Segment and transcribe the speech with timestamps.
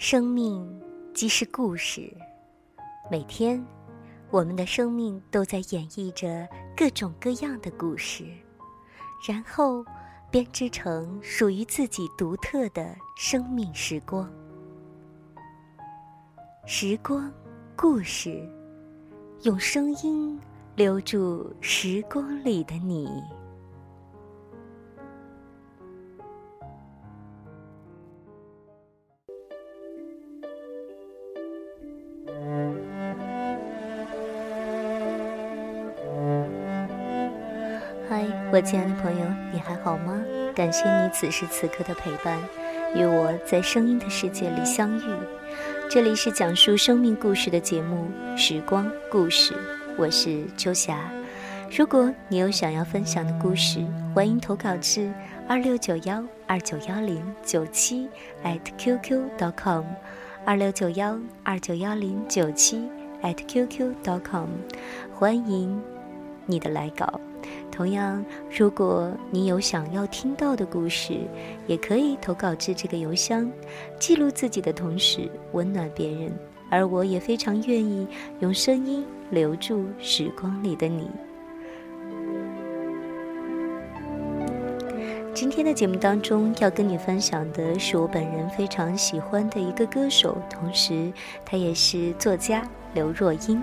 [0.00, 0.66] 生命
[1.12, 2.10] 即是故事，
[3.10, 3.62] 每天，
[4.30, 8.24] 我们的生命都在演绎着各种各样的故事，
[9.28, 9.84] 然后
[10.30, 14.26] 编织成属于自己独特的生命时光。
[16.64, 17.30] 时光，
[17.76, 18.42] 故事，
[19.42, 20.40] 用声音
[20.76, 23.22] 留住时光里的你。
[38.62, 40.22] 亲爱的朋友，你还好吗？
[40.54, 42.38] 感谢你此时此刻的陪伴，
[42.94, 45.02] 与我在声音的世界里相遇。
[45.88, 48.06] 这里是讲述生命故事的节目
[48.36, 49.54] 《时光故事》，
[49.96, 50.98] 我是秋霞。
[51.70, 53.84] 如果你有想要分享的故事，
[54.14, 55.12] 欢迎投稿至
[55.48, 58.08] 二六九幺二九幺零九七
[58.44, 59.84] at qq.com，
[60.44, 62.88] 二六九幺二九幺零九七
[63.22, 64.48] at qq.com，
[65.14, 65.80] 欢迎
[66.46, 67.20] 你的来稿。
[67.70, 71.18] 同样，如果你有想要听到的故事，
[71.66, 73.50] 也可以投稿至这个邮箱，
[73.98, 76.32] 记录自己的同时温暖别人。
[76.72, 78.06] 而我也非常愿意
[78.38, 81.10] 用声音留住时光里的你。
[85.34, 91.12] 今天的节目当中要跟你分享的是我本人非常喜欢的一个歌手，同时
[91.44, 92.62] 他也是作家
[92.94, 93.60] 刘若英。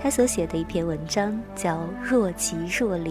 [0.00, 3.10] 他所写的一篇文章叫《若即若离》，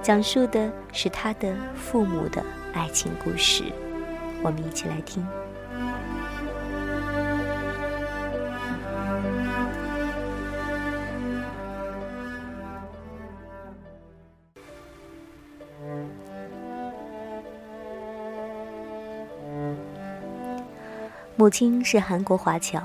[0.00, 3.64] 讲述的是他的父母的爱情故事。
[4.42, 5.24] 我们一起来听。
[21.36, 22.80] 母亲是韩国华侨，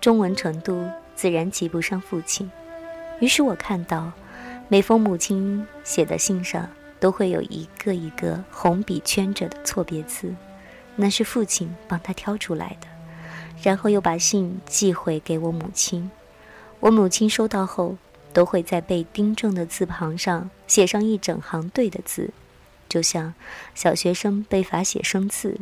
[0.00, 2.50] 中文程度自然及不上父亲。
[3.22, 4.10] 于是我看到，
[4.66, 6.68] 每封母亲写的信上
[6.98, 10.34] 都会有一个一个红笔圈着的错别字，
[10.96, 12.88] 那是父亲帮他挑出来的。
[13.62, 16.10] 然后又把信寄回给我母亲，
[16.80, 17.96] 我母亲收到后
[18.32, 22.30] 都会在被订正的字旁上写上一整行对的字，
[22.88, 23.32] 就像
[23.72, 25.60] 小学生被罚写生字。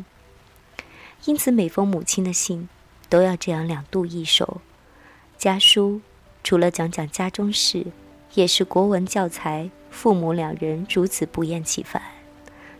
[1.27, 2.71] 因此，每封母亲的信
[3.11, 4.63] 都要这样两度一手，
[5.37, 6.01] 家书。
[6.43, 7.87] 除了讲讲家中事，
[8.35, 9.71] 也是国文教材。
[9.91, 12.01] 父母两人如此不厌其烦，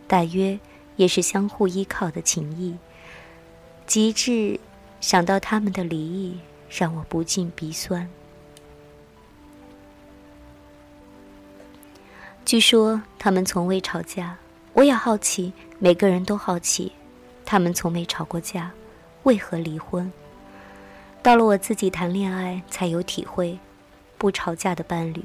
[0.07, 0.57] 大约
[0.95, 2.77] 也是相互依靠的情谊。
[3.85, 4.57] 极致
[5.01, 6.39] 想到他们的离异，
[6.69, 8.09] 让我不禁鼻酸。
[12.45, 14.37] 据说他们从未吵架，
[14.71, 16.93] 我也好奇，每个人都好奇，
[17.43, 18.71] 他们从没吵过架，
[19.23, 20.09] 为何离婚？
[21.23, 23.59] 到了我自己谈恋爱，才有体会，
[24.17, 25.23] 不吵架的伴侣，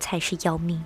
[0.00, 0.84] 才是要命。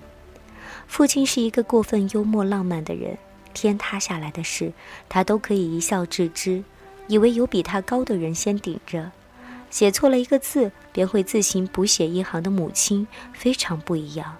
[0.87, 3.17] 父亲是一个过分幽默浪漫的人，
[3.55, 4.71] 天塌下来的事，
[5.09, 6.63] 他都可以一笑置之，
[7.07, 9.11] 以为有比他高的人先顶着。
[9.71, 14.37] 写错了一个字，便会自行补写一行的母亲，非常不一样。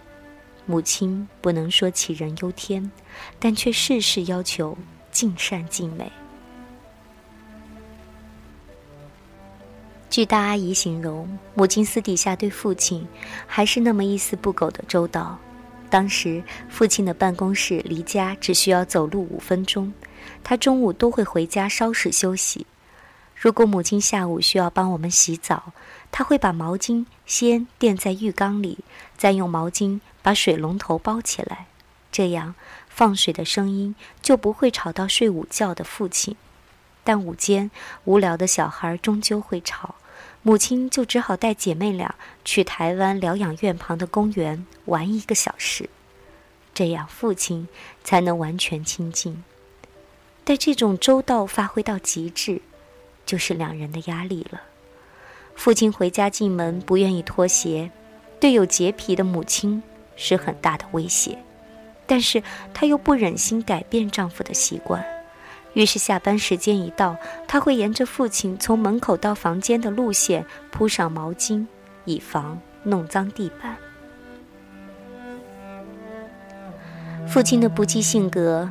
[0.68, 2.92] 母亲不能说杞人忧天，
[3.40, 4.78] 但却事事要求
[5.12, 6.12] 尽善尽美。
[10.14, 13.08] 据大阿姨形容，母亲私底下对父亲
[13.48, 15.40] 还是那么一丝不苟的周到。
[15.90, 19.92] 当时父亲的办公室离家只需要走路五分钟，
[20.44, 22.68] 他中午都会回家稍事休息。
[23.36, 25.74] 如果母亲下午需要帮我们洗澡，
[26.12, 28.78] 他会把毛巾先垫在浴缸里，
[29.18, 31.66] 再用毛巾把水龙头包起来，
[32.12, 32.54] 这样
[32.88, 36.36] 放水的声音就不会吵到睡午觉的父亲。
[37.04, 37.72] 但午间
[38.04, 39.96] 无聊的小孩终究会吵。
[40.46, 45.90] 母亲就只好带姐妹俩去台湾疗养院旁的公园玩一个小时，
[46.74, 47.70] 这样父亲
[48.04, 49.42] 才能完全清静。
[50.44, 52.62] 但这种周到发挥到极致，
[53.26, 54.62] 就是两人的压力了。
[55.56, 57.90] 父亲回家进门不愿意脱鞋，
[58.42, 59.82] 对有洁癖的母亲
[60.18, 61.38] 是很大的威胁，
[62.06, 65.23] 但是她又不忍心改变丈夫的习惯。
[65.74, 67.16] 于是下班时间一到，
[67.48, 71.66] 他会沿着父亲从门口到房间的路线铺上毛巾，
[72.06, 73.76] 以防弄脏地板。
[77.28, 78.70] 父亲的不羁性格，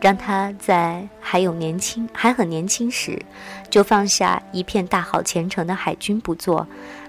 [0.00, 3.20] 让他在还有年轻、还很年轻时，
[3.68, 6.66] 就放下一片大好前程的海军不做，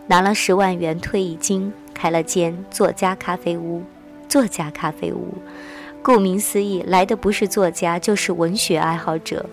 [0.07, 3.83] 拿了十万元退役金，开了间作家咖啡屋。
[4.27, 5.37] 作家咖啡屋。
[6.03, 9.45] 顾名思义，来的不是作家，就是文学爱好者。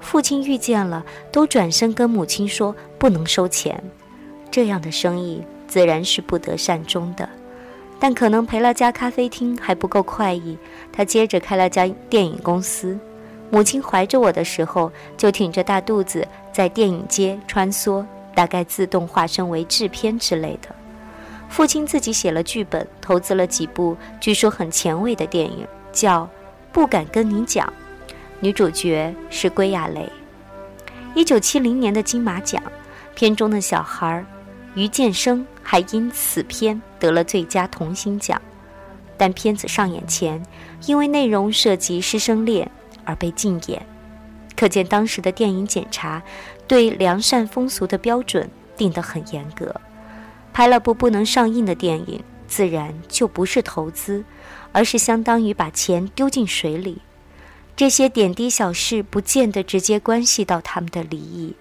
[0.00, 3.80] 父亲遇见了，都转身跟母亲说不能收钱。
[4.50, 7.28] 这样的生意自然是不得善终的。
[8.00, 10.58] 但可能赔了家咖啡厅还不够快意，
[10.92, 12.98] 他接着开了家电影公司。
[13.50, 18.04] 母亲怀着我的时候，就挺着大肚子在电影街穿梭，
[18.34, 20.74] 大概自动化身为制片之类的。
[21.48, 25.64] 父亲自己写了剧本，投资了几部据说很前卫的电影，
[25.94, 26.24] 叫
[26.72, 27.66] 《不敢跟你讲》，
[28.40, 30.10] 女主角是归亚蕾。
[31.14, 32.60] 一九七零年的金马奖，
[33.14, 34.22] 片中的小孩
[34.74, 38.40] 于建生还因此片得了最佳童星奖，
[39.16, 40.44] 但片子上演前，
[40.86, 42.68] 因为内容涉及师生恋
[43.04, 43.86] 而被禁演，
[44.56, 46.20] 可见当时的电影检查
[46.66, 49.72] 对良善风俗的标准定得很严格。
[50.52, 54.24] 拍了部不能上映的电影，自然就不是投资，
[54.74, 56.98] 而是相当于把钱丢进水里。
[57.76, 61.54] 这些点滴小事不见得直接关系到他们的离异，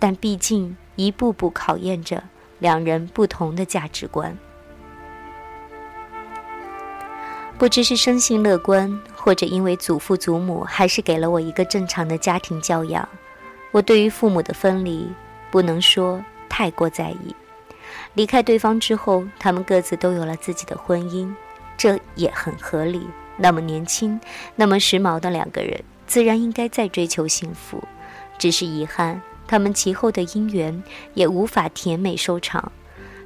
[0.00, 2.22] 但毕竟一步步考验着
[2.58, 4.36] 两人不同的价值观。
[7.56, 13.08] 不知是生性乐观，或者因为祖父祖母还是给了我一个正常的家庭教养，
[13.70, 15.08] 我对于父母的分离，
[15.50, 17.34] 不能说太过在意。
[18.14, 21.32] 离开对方之后，他们各自都有了自己的婚姻，
[21.76, 23.06] 这也很合理。
[23.36, 24.18] 那么年轻、
[24.54, 27.82] 那么时髦的两个人，自然应该再追求幸福。
[28.38, 30.82] 只是遗憾，他们其后的姻缘
[31.14, 32.72] 也无法甜美收场。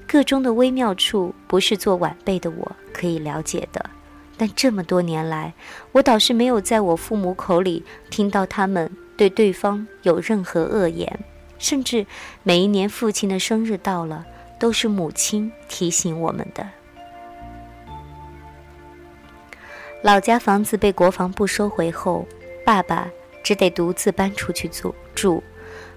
[0.06, 3.88] 个中的微妙处，不是做晚辈的我可以了解的。
[4.36, 5.54] 但这么多年来，
[5.92, 11.20] 我倒是没有在我父母口里听到他们对对方有任何恶言，
[11.58, 12.06] 甚至
[12.42, 14.26] 每一年父亲的生日到了。
[14.60, 16.68] 都是母亲提醒我们的。
[20.02, 22.26] 老家房子被国防部收回后，
[22.64, 23.06] 爸爸
[23.42, 25.42] 只得独自搬出去住住。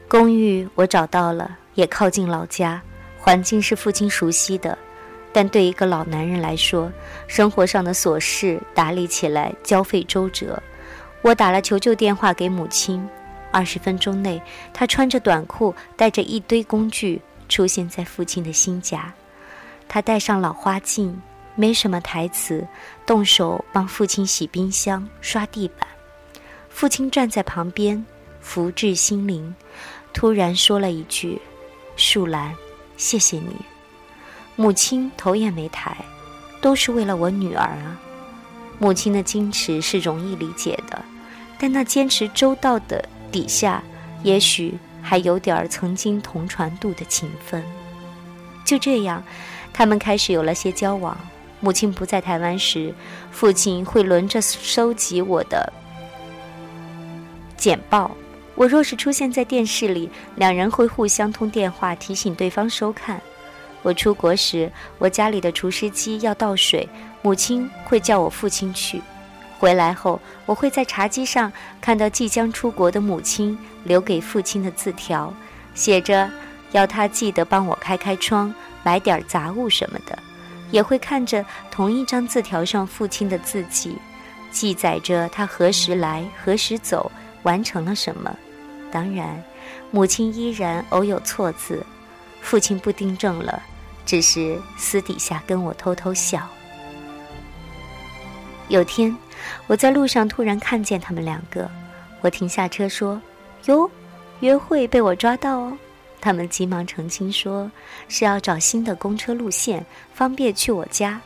[0.10, 2.82] 公寓我找到了，也靠近老家，
[3.18, 4.78] 环境是父亲熟悉的。
[5.32, 6.92] 但对一个老男人来说，
[7.28, 10.62] 生活上的琐事打理起来交费周折。
[11.22, 13.08] 我打了求救电话给母亲，
[13.52, 14.42] 二十分钟内，
[14.74, 17.22] 他穿着短裤，带着一堆工具。
[17.50, 19.14] 出现在父亲的新家，
[19.88, 21.22] 他戴上老花镜，
[21.56, 22.68] 没什么台词，
[23.06, 25.88] 动手帮父亲洗冰箱、刷地板。
[26.70, 28.06] 父亲站在旁边，
[28.42, 29.56] 福至心灵，
[30.14, 31.42] 突然说了一句
[31.96, 32.56] ：“树兰，
[32.98, 33.56] 谢谢你。”
[34.56, 35.96] 母亲头也没抬，
[36.62, 38.00] 都是为了我女儿啊。
[38.80, 41.04] 母亲的矜持是容易理解的，
[41.60, 43.84] 但那坚持周到的底下，
[44.24, 44.78] 也许。
[45.06, 47.62] 还有点儿曾经同船渡的情分，
[48.64, 49.22] 就这样，
[49.74, 51.18] 他们开始有了些交往。
[51.64, 52.94] 母亲不在台湾时，
[53.32, 55.72] 父亲会轮着收集我的
[57.56, 58.12] 简报。
[58.54, 63.22] 我若是出现在电视里，两人会互相通电话提醒对方收看。
[63.82, 66.86] 我出国时，我家里的除湿机要倒水，
[67.22, 69.02] 母亲会叫我父亲去。
[69.58, 71.50] 回来后，我会在茶几上
[71.80, 75.34] 看到即将出国的母亲留给父亲的字条，
[75.74, 76.30] 写着
[76.74, 80.20] 要他记得帮我开开窗、买点杂物什么的。
[80.74, 83.96] 也会看着同一张字条上父亲的字迹，
[84.50, 87.12] 记载着他何时来、何时走、
[87.44, 88.36] 完成了什么。
[88.92, 89.42] 当然，
[89.92, 91.86] 母亲依然偶有错字，
[92.42, 93.62] 父亲不订正了，
[94.04, 96.50] 只是私底下跟我偷偷笑。
[98.68, 99.16] 有天。
[99.68, 101.70] 我在路上突然看见他们两个，
[102.22, 103.22] 我停下车说
[103.68, 103.92] ：“哟，
[104.40, 105.78] 约会被我抓到哦！”
[106.24, 107.70] 他们急忙澄清说
[108.08, 111.20] ：“是要找新的公车路线，方便去我家。”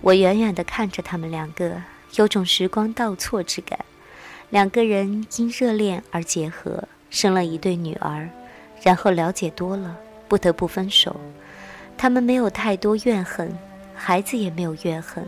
[0.00, 1.82] 我远远地看着他们两个，
[2.14, 3.78] 有种时光倒错之感。
[4.48, 8.26] 两个人因热恋而结合，生了一对女儿，
[8.82, 9.94] 然后了解多了，
[10.26, 11.20] 不得不分手。
[11.98, 13.54] 他们没有太多怨恨，
[13.94, 15.22] 孩子也没有怨恨。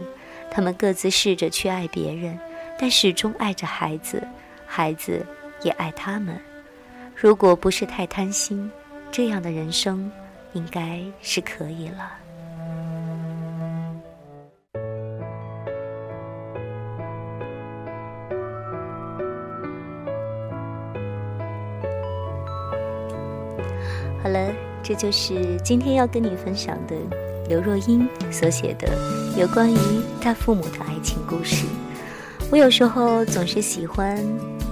[0.51, 2.39] 他们各自试着去爱别人，
[2.79, 4.27] 但始终爱着孩子，
[4.67, 5.23] 孩子
[5.63, 6.41] 也爱他们。
[7.15, 8.71] 如果不是太贪心，
[9.11, 10.11] 这样的人生
[10.53, 12.13] 应该是可以了。
[24.23, 26.95] 好了，这就是今天要跟你分享的。
[27.49, 28.89] 刘若英所写的
[29.39, 29.79] 有关于
[30.21, 31.65] 他父母的爱情故事，
[32.51, 34.19] 我有时候总是喜欢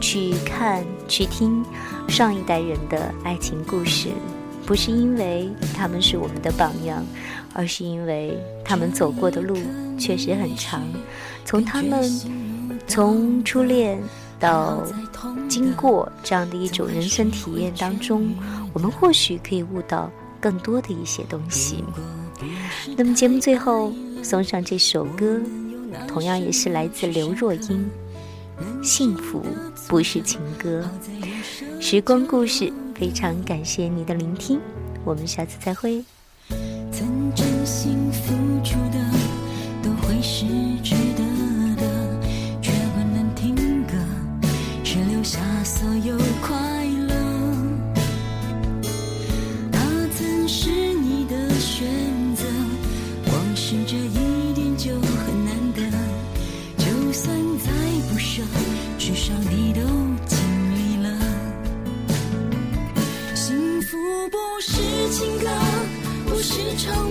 [0.00, 1.64] 去看、去听
[2.08, 4.08] 上一代人的爱情故事，
[4.64, 7.04] 不是因为他们是我们的榜样，
[7.52, 9.56] 而是因为他们走过的路
[9.98, 10.82] 确实很长。
[11.44, 12.02] 从他们
[12.86, 13.98] 从初恋
[14.40, 14.82] 到
[15.48, 18.34] 经过这样的一种人生体验当中，
[18.72, 21.84] 我们或许可以悟到更多的一些东西。
[22.96, 23.92] 那么节目最后
[24.22, 25.40] 送上这首歌，
[26.08, 27.60] 同样也是来自刘若英，
[28.82, 29.42] 《幸福
[29.88, 30.84] 不是情歌》，
[31.80, 32.72] 时光故事。
[32.94, 34.60] 非常感谢你的聆听，
[35.04, 36.04] 我们下次再会。
[36.92, 38.32] 曾真心付
[38.62, 38.98] 出的，
[39.82, 40.46] 都会失
[40.80, 40.94] 去
[66.54, 67.03] 是愁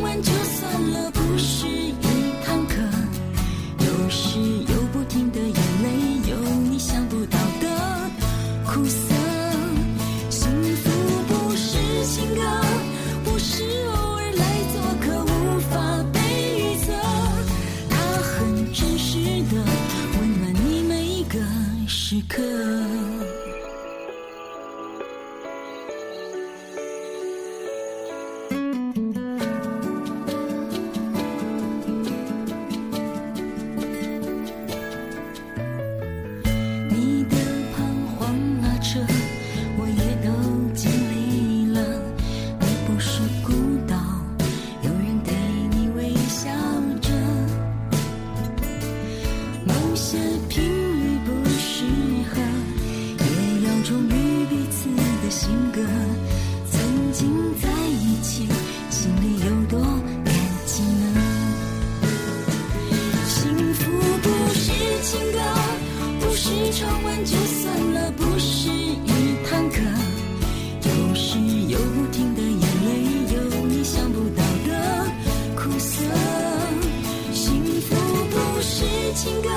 [79.13, 79.50] 情歌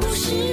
[0.00, 0.49] 不是。